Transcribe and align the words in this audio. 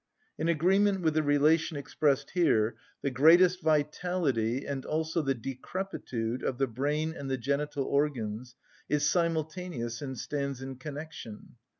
In 0.39 0.47
agreement 0.49 1.01
with 1.01 1.13
the 1.13 1.21
relation 1.21 1.77
expressed 1.77 2.31
here, 2.31 2.75
the 3.03 3.11
greatest 3.11 3.61
vitality, 3.61 4.65
and 4.65 4.83
also 4.83 5.21
the 5.21 5.35
decrepitude 5.35 6.41
of 6.41 6.57
the 6.57 6.65
brain 6.65 7.13
and 7.15 7.29
the 7.29 7.37
genital 7.37 7.83
organs, 7.83 8.55
is 8.89 9.07
simultaneous 9.07 10.01
and 10.01 10.17
stands 10.17 10.59
in 10.59 10.77
connection. 10.77 11.53